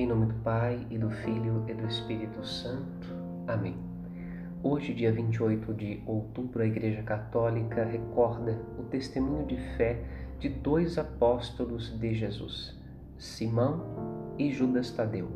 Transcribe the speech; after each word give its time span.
Em 0.00 0.06
nome 0.06 0.24
do 0.24 0.34
Pai 0.36 0.86
e 0.88 0.96
do 0.96 1.10
Filho 1.10 1.62
e 1.68 1.74
do 1.74 1.86
Espírito 1.86 2.42
Santo. 2.42 3.06
Amém. 3.46 3.76
Hoje, 4.62 4.94
dia 4.94 5.12
28 5.12 5.74
de 5.74 6.02
outubro, 6.06 6.62
a 6.62 6.66
Igreja 6.66 7.02
Católica 7.02 7.84
recorda 7.84 8.58
o 8.78 8.84
testemunho 8.84 9.44
de 9.44 9.58
fé 9.76 10.02
de 10.38 10.48
dois 10.48 10.96
apóstolos 10.96 11.90
de 12.00 12.14
Jesus, 12.14 12.74
Simão 13.18 14.34
e 14.38 14.50
Judas 14.50 14.90
Tadeu. 14.90 15.28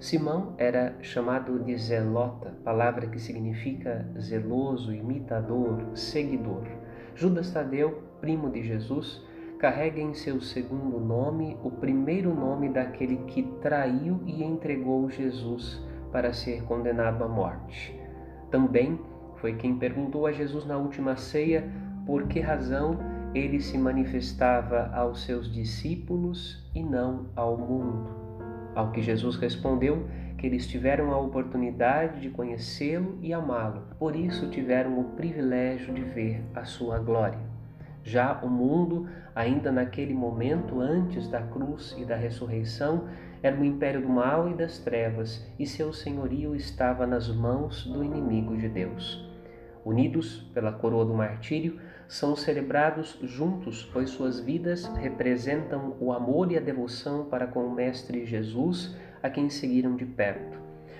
Simão 0.00 0.54
era 0.58 0.96
chamado 1.02 1.62
de 1.62 1.76
zelota, 1.76 2.52
palavra 2.64 3.06
que 3.06 3.20
significa 3.20 4.04
zeloso, 4.18 4.92
imitador, 4.92 5.86
seguidor. 5.94 6.64
Judas 7.14 7.52
Tadeu, 7.52 8.02
primo 8.20 8.50
de 8.50 8.64
Jesus, 8.64 9.24
carrega 9.60 10.00
em 10.00 10.14
seu 10.14 10.40
segundo 10.40 10.98
nome 10.98 11.54
o 11.62 11.70
primeiro 11.70 12.34
nome 12.34 12.70
daquele 12.70 13.18
que 13.26 13.42
traiu 13.60 14.18
e 14.24 14.42
entregou 14.42 15.10
Jesus 15.10 15.78
para 16.10 16.32
ser 16.32 16.62
condenado 16.64 17.22
à 17.22 17.28
morte. 17.28 17.94
Também 18.50 18.98
foi 19.36 19.56
quem 19.56 19.76
perguntou 19.76 20.26
a 20.26 20.32
Jesus 20.32 20.64
na 20.64 20.78
última 20.78 21.14
ceia 21.14 21.70
por 22.06 22.26
que 22.26 22.40
razão 22.40 22.98
ele 23.34 23.60
se 23.60 23.76
manifestava 23.76 24.90
aos 24.94 25.24
seus 25.24 25.52
discípulos 25.52 26.66
e 26.74 26.82
não 26.82 27.26
ao 27.36 27.54
mundo. 27.58 28.08
Ao 28.74 28.90
que 28.90 29.02
Jesus 29.02 29.36
respondeu 29.36 30.08
que 30.38 30.46
eles 30.46 30.66
tiveram 30.66 31.12
a 31.12 31.18
oportunidade 31.18 32.18
de 32.18 32.30
conhecê-lo 32.30 33.18
e 33.20 33.34
amá-lo, 33.34 33.82
por 33.98 34.16
isso 34.16 34.48
tiveram 34.48 34.98
o 34.98 35.04
privilégio 35.16 35.92
de 35.92 36.00
ver 36.00 36.42
a 36.54 36.64
sua 36.64 36.98
glória. 36.98 37.59
Já 38.02 38.40
o 38.42 38.48
mundo, 38.48 39.08
ainda 39.34 39.70
naquele 39.70 40.14
momento 40.14 40.80
antes 40.80 41.28
da 41.28 41.42
cruz 41.42 41.94
e 41.98 42.04
da 42.04 42.16
ressurreição, 42.16 43.08
era 43.42 43.58
o 43.58 43.64
império 43.64 44.02
do 44.02 44.08
mal 44.08 44.48
e 44.50 44.54
das 44.54 44.78
trevas, 44.78 45.46
e 45.58 45.66
seu 45.66 45.92
senhorio 45.92 46.54
estava 46.54 47.06
nas 47.06 47.28
mãos 47.28 47.86
do 47.86 48.04
inimigo 48.04 48.56
de 48.56 48.68
Deus. 48.68 49.26
Unidos 49.84 50.46
pela 50.52 50.72
coroa 50.72 51.04
do 51.04 51.14
martírio, 51.14 51.80
são 52.06 52.34
celebrados 52.34 53.18
juntos, 53.22 53.88
pois 53.92 54.10
suas 54.10 54.40
vidas 54.40 54.84
representam 54.96 55.96
o 56.00 56.12
amor 56.12 56.50
e 56.50 56.58
a 56.58 56.60
devoção 56.60 57.24
para 57.26 57.46
com 57.46 57.60
o 57.60 57.74
Mestre 57.74 58.26
Jesus, 58.26 58.96
a 59.22 59.30
quem 59.30 59.48
seguiram 59.48 59.96
de 59.96 60.04
perto. 60.04 60.58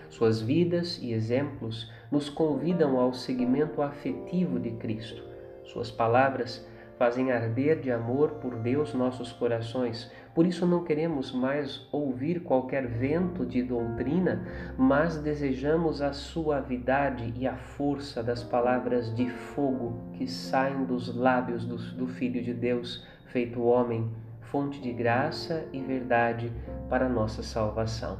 Suas 0.08 0.40
vidas 0.40 0.98
e 1.02 1.12
exemplos 1.12 1.90
nos 2.10 2.28
convidam 2.28 2.98
ao 2.98 3.12
seguimento 3.12 3.82
afetivo 3.82 4.58
de 4.58 4.70
Cristo. 4.72 5.22
Suas 5.64 5.90
palavras 5.90 6.66
fazem 7.00 7.32
arder 7.32 7.80
de 7.80 7.90
amor 7.90 8.32
por 8.42 8.56
Deus 8.56 8.92
nossos 8.92 9.32
corações. 9.32 10.12
Por 10.34 10.46
isso 10.46 10.66
não 10.66 10.84
queremos 10.84 11.32
mais 11.32 11.88
ouvir 11.90 12.40
qualquer 12.40 12.86
vento 12.86 13.46
de 13.46 13.62
doutrina, 13.62 14.46
mas 14.76 15.16
desejamos 15.16 16.02
a 16.02 16.12
suavidade 16.12 17.32
e 17.38 17.46
a 17.46 17.56
força 17.56 18.22
das 18.22 18.42
palavras 18.42 19.14
de 19.14 19.30
fogo 19.30 19.98
que 20.12 20.26
saem 20.26 20.84
dos 20.84 21.16
lábios 21.16 21.64
do, 21.64 21.78
do 21.96 22.06
Filho 22.06 22.42
de 22.42 22.52
Deus, 22.52 23.02
feito 23.28 23.62
homem, 23.62 24.10
fonte 24.42 24.78
de 24.78 24.92
graça 24.92 25.64
e 25.72 25.80
verdade 25.80 26.52
para 26.90 27.08
nossa 27.08 27.42
salvação. 27.42 28.18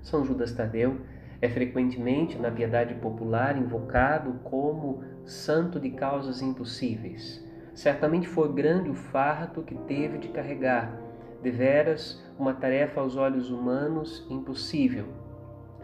São 0.00 0.24
Judas 0.24 0.52
Tadeu 0.52 1.00
é 1.42 1.48
frequentemente 1.48 2.38
na 2.38 2.52
piedade 2.52 2.94
popular 2.94 3.58
invocado 3.58 4.34
como 4.44 5.02
santo 5.24 5.80
de 5.80 5.90
causas 5.90 6.40
impossíveis. 6.40 7.44
Certamente 7.76 8.26
foi 8.26 8.50
grande 8.54 8.88
o 8.88 8.94
fardo 8.94 9.62
que 9.62 9.74
teve 9.74 10.16
de 10.16 10.28
carregar, 10.28 10.98
deveras 11.42 12.24
uma 12.38 12.54
tarefa 12.54 13.02
aos 13.02 13.16
olhos 13.16 13.50
humanos 13.50 14.26
impossível. 14.30 15.04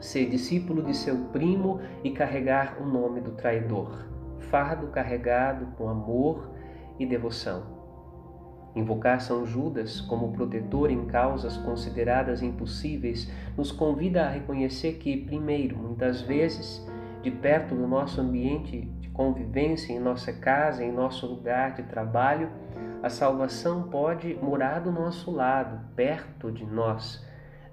Ser 0.00 0.30
discípulo 0.30 0.82
de 0.82 0.96
seu 0.96 1.14
primo 1.26 1.82
e 2.02 2.10
carregar 2.10 2.78
o 2.80 2.86
nome 2.86 3.20
do 3.20 3.32
traidor. 3.32 4.06
Fardo 4.38 4.86
carregado 4.86 5.66
com 5.76 5.86
amor 5.86 6.50
e 6.98 7.04
devoção. 7.04 7.62
Invocar 8.74 9.20
São 9.20 9.44
Judas 9.44 10.00
como 10.00 10.32
protetor 10.32 10.90
em 10.90 11.04
causas 11.04 11.58
consideradas 11.58 12.40
impossíveis 12.40 13.30
nos 13.54 13.70
convida 13.70 14.24
a 14.24 14.30
reconhecer 14.30 14.94
que, 14.94 15.26
primeiro, 15.26 15.76
muitas 15.76 16.22
vezes, 16.22 16.82
de 17.20 17.30
perto 17.30 17.74
do 17.74 17.86
nosso 17.86 18.18
ambiente 18.18 18.90
convivência, 19.12 19.92
em 19.92 20.00
nossa 20.00 20.32
casa, 20.32 20.84
em 20.84 20.92
nosso 20.92 21.26
lugar 21.26 21.74
de 21.74 21.82
trabalho, 21.84 22.50
a 23.02 23.10
salvação 23.10 23.84
pode 23.84 24.34
morar 24.34 24.80
do 24.80 24.92
nosso 24.92 25.30
lado, 25.30 25.80
perto 25.94 26.50
de 26.50 26.64
nós. 26.64 27.24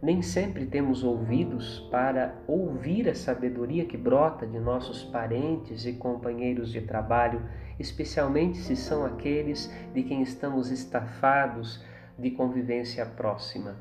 Nem 0.01 0.21
sempre 0.21 0.65
temos 0.65 1.03
ouvidos 1.03 1.81
para 1.91 2.33
ouvir 2.47 3.09
a 3.09 3.15
sabedoria 3.15 3.85
que 3.85 3.97
brota 3.97 4.47
de 4.47 4.57
nossos 4.57 5.03
parentes 5.03 5.85
e 5.85 5.93
companheiros 5.93 6.71
de 6.71 6.81
trabalho, 6.81 7.41
especialmente 7.77 8.57
se 8.57 8.75
são 8.75 9.05
aqueles 9.05 9.71
de 9.93 10.03
quem 10.03 10.21
estamos 10.21 10.71
estafados 10.71 11.83
de 12.17 12.31
convivência 12.31 13.05
próxima. 13.05 13.75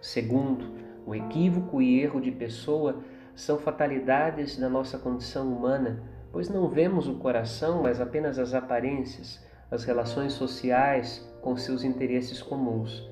Segundo, 0.00 0.64
o 1.06 1.14
equívoco 1.14 1.80
e 1.80 2.00
erro 2.00 2.20
de 2.20 2.30
pessoa 2.30 3.00
são 3.34 3.58
fatalidades 3.58 4.56
da 4.58 4.68
nossa 4.68 4.98
condição 4.98 5.52
humana 5.52 6.02
pois 6.32 6.48
não 6.48 6.68
vemos 6.68 7.08
o 7.08 7.14
coração, 7.14 7.82
mas 7.82 8.00
apenas 8.00 8.38
as 8.38 8.54
aparências, 8.54 9.44
as 9.70 9.84
relações 9.84 10.32
sociais 10.32 11.26
com 11.40 11.56
seus 11.56 11.84
interesses 11.84 12.42
comuns. 12.42 13.08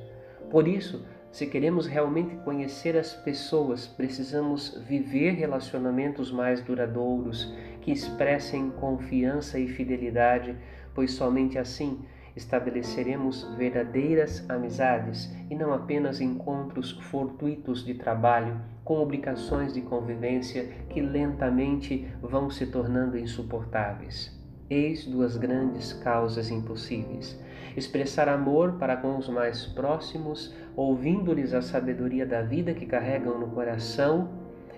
Por 0.50 0.66
isso, 0.66 1.04
se 1.30 1.46
queremos 1.46 1.86
realmente 1.86 2.36
conhecer 2.36 2.96
as 2.96 3.12
pessoas, 3.12 3.86
precisamos 3.86 4.80
viver 4.86 5.32
relacionamentos 5.32 6.32
mais 6.32 6.62
duradouros, 6.62 7.52
que 7.80 7.92
expressem 7.92 8.70
confiança 8.70 9.58
e 9.58 9.68
fidelidade, 9.68 10.56
pois 10.94 11.12
somente 11.12 11.58
assim 11.58 12.04
estabeleceremos 12.38 13.43
verdadeiras 13.56 14.49
amizades 14.49 15.31
e 15.50 15.56
não 15.56 15.75
apenas 15.75 16.21
encontros 16.21 16.93
fortuitos 17.10 17.84
de 17.84 17.94
trabalho 17.94 18.60
com 18.84 19.00
obrigações 19.00 19.75
de 19.75 19.82
convivência 19.82 20.69
que 20.88 21.00
lentamente 21.00 22.09
vão 22.22 22.49
se 22.49 22.66
tornando 22.66 23.19
insuportáveis. 23.19 24.32
Eis 24.71 25.04
duas 25.04 25.37
grandes 25.37 25.93
causas 25.93 26.50
impossíveis: 26.50 27.38
expressar 27.76 28.28
amor 28.28 28.75
para 28.75 28.97
com 28.97 29.19
os 29.19 29.28
mais 29.28 29.66
próximos, 29.66 30.55
ouvindo-lhes 30.76 31.53
a 31.53 31.60
sabedoria 31.60 32.25
da 32.25 32.41
vida 32.43 32.72
que 32.72 32.87
carregam 32.87 33.38
no 33.38 33.49
coração, 33.49 34.31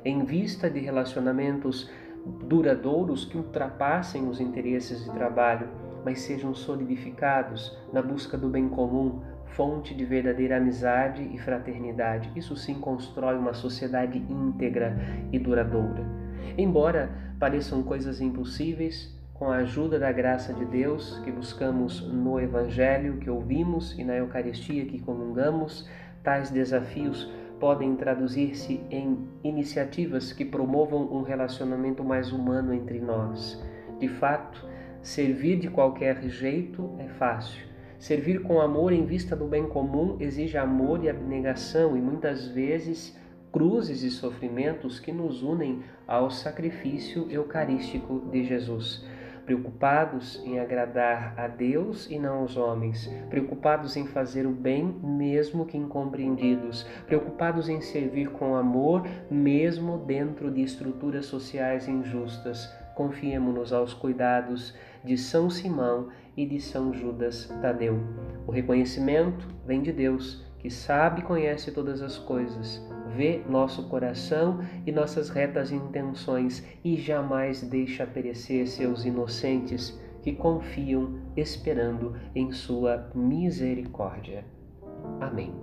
em 0.03 0.25
vista 0.25 0.71
de 0.71 0.81
relacionamentos 0.81 1.91
duradouros 2.25 3.25
que 3.25 3.37
ultrapassem 3.37 4.29
os 4.29 4.41
interesses 4.41 5.05
de 5.05 5.11
trabalho, 5.11 5.69
mas 6.05 6.21
sejam 6.21 6.55
solidificados 6.55 7.77
na 7.93 8.01
busca 8.01 8.37
do 8.37 8.49
bem 8.49 8.69
comum, 8.69 9.21
fonte 9.45 9.95
de 9.95 10.05
verdadeira 10.05 10.57
amizade 10.57 11.29
e 11.33 11.39
fraternidade. 11.39 12.31
Isso 12.37 12.57
sim 12.57 12.75
constrói 12.75 13.37
uma 13.37 13.53
sociedade 13.53 14.19
íntegra 14.19 14.97
e 15.33 15.39
duradoura. 15.39 16.05
Embora 16.57 17.11
pareçam 17.39 17.83
coisas 17.83 18.21
impossíveis, 18.21 19.15
com 19.35 19.51
a 19.51 19.57
ajuda 19.57 19.99
da 19.99 20.13
graça 20.13 20.53
de 20.53 20.67
Deus 20.67 21.19
que 21.25 21.33
buscamos 21.33 22.03
no 22.03 22.39
Evangelho 22.39 23.17
que 23.17 23.31
ouvimos 23.31 23.99
e 23.99 24.05
na 24.05 24.15
Eucaristia 24.15 24.85
que 24.85 25.01
comungamos, 25.01 25.89
tais 26.23 26.51
desafios 26.51 27.33
podem 27.59 27.97
traduzir-se 27.97 28.81
em 28.91 29.29
iniciativas 29.43 30.33
que 30.33 30.45
promovam 30.45 31.11
um 31.13 31.23
relacionamento 31.23 32.05
mais 32.05 32.33
humano 32.33 32.75
entre 32.75 32.99
nós. 33.01 33.63
De 33.99 34.09
fato, 34.09 34.67
servir 35.03 35.59
de 35.59 35.69
qualquer 35.69 36.23
jeito 36.29 36.95
é 36.99 37.09
fácil. 37.09 37.71
Servir 37.99 38.43
com 38.43 38.61
amor 38.61 38.93
em 38.93 39.05
vista 39.05 39.37
do 39.37 39.47
bem 39.47 39.69
comum 39.69 40.17
exige 40.21 40.57
amor 40.57 41.05
e 41.05 41.11
abnegação 41.11 41.97
e 41.97 42.01
muitas 42.01 42.49
vezes 42.49 43.19
cruzes 43.53 44.03
e 44.03 44.11
sofrimentos 44.11 45.01
que 45.01 45.13
nos 45.13 45.43
unem 45.43 45.83
ao 46.07 46.31
sacrifício 46.31 47.31
eucarístico 47.31 48.21
de 48.31 48.45
Jesus. 48.45 49.05
Preocupados 49.45 50.41
em 50.45 50.61
agradar 50.61 51.35
a 51.37 51.49
Deus 51.49 52.09
e 52.09 52.19
não 52.19 52.39
aos 52.39 52.57
homens, 52.57 53.11
preocupados 53.29 53.97
em 53.97 54.07
fazer 54.07 54.47
o 54.47 54.51
bem 54.51 54.85
mesmo 55.03 55.67
que 55.67 55.77
incompreendidos, 55.77 56.85
preocupados 57.07 57.69
em 57.69 57.81
servir 57.81 58.31
com 58.31 58.55
amor 58.55 59.03
mesmo 59.31 59.99
dentro 59.99 60.51
de 60.51 60.63
estruturas 60.63 61.27
sociais 61.27 61.89
injustas, 61.89 62.73
confiemos-nos 63.01 63.73
aos 63.73 63.95
cuidados 63.95 64.75
de 65.03 65.17
São 65.17 65.49
Simão 65.49 66.11
e 66.37 66.45
de 66.45 66.61
São 66.61 66.93
Judas 66.93 67.47
Tadeu. 67.63 67.99
O 68.47 68.53
reconhecimento 68.53 69.49
vem 69.67 69.81
de 69.81 69.91
Deus, 69.91 70.45
que 70.59 70.69
sabe 70.69 71.23
e 71.23 71.25
conhece 71.25 71.73
todas 71.73 72.03
as 72.03 72.19
coisas, 72.19 72.87
vê 73.17 73.43
nosso 73.49 73.89
coração 73.89 74.61
e 74.87 74.93
nossas 74.93 75.31
retas 75.31 75.73
intenções 75.73 76.63
e 76.85 76.95
jamais 76.97 77.63
deixa 77.63 78.07
perecer 78.07 78.69
seus 78.69 79.07
inocentes 79.07 79.99
que 80.23 80.35
confiam 80.35 81.21
esperando 81.35 82.15
em 82.35 82.53
sua 82.53 83.11
misericórdia. 83.15 84.45
Amém. 85.23 85.55